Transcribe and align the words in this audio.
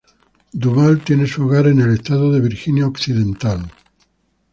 Duvall 0.57 1.01
tiene 1.03 1.27
su 1.27 1.43
hogar 1.43 1.67
en 1.67 1.79
el 1.79 1.93
estado 1.93 2.31
de 2.31 2.39
Virginia 2.41 2.87
Occidental. 2.87 3.71